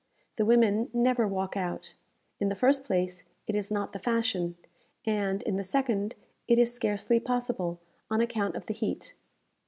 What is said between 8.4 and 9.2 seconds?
of the heat.